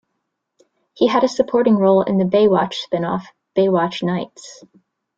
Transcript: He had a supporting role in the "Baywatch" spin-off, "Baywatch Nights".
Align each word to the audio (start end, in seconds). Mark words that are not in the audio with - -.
He 0.95 1.05
had 1.05 1.23
a 1.23 1.27
supporting 1.27 1.75
role 1.75 2.01
in 2.01 2.17
the 2.17 2.23
"Baywatch" 2.25 2.73
spin-off, 2.73 3.27
"Baywatch 3.55 4.01
Nights". 4.01 4.63